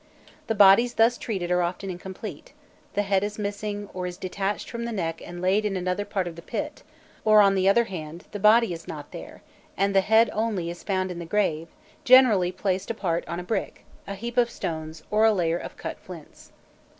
The 0.47 0.55
bodies 0.55 0.95
thus 0.95 1.15
treated 1.15 1.51
are 1.51 1.61
often 1.61 1.91
incomplete; 1.91 2.53
the 2.95 3.03
head 3.03 3.23
is 3.23 3.37
missing, 3.37 3.87
or 3.93 4.07
is 4.07 4.17
detached 4.17 4.67
from 4.67 4.85
the 4.85 4.91
neck 4.91 5.21
and 5.23 5.43
laid 5.43 5.63
in 5.63 5.75
another 5.77 6.05
part 6.05 6.27
of 6.27 6.35
the 6.35 6.41
pit, 6.41 6.81
or, 7.23 7.39
on 7.39 7.53
the 7.53 7.69
other 7.69 7.83
hand, 7.83 8.25
the 8.31 8.39
body 8.39 8.73
is 8.73 8.87
not 8.87 9.11
there, 9.11 9.43
and 9.77 9.93
the 9.93 10.01
head 10.01 10.31
only 10.33 10.71
is 10.71 10.81
found 10.81 11.11
in 11.11 11.19
the 11.19 11.25
grave, 11.25 11.67
generally 12.03 12.51
placed 12.51 12.89
apart 12.89 13.23
on 13.27 13.39
a 13.39 13.43
brick, 13.43 13.85
a 14.07 14.15
heap 14.15 14.37
of 14.37 14.49
stones, 14.49 15.03
or 15.11 15.23
a 15.23 15.31
layer 15.31 15.59
of 15.59 15.77
cut 15.77 15.99
flints. 15.99 16.51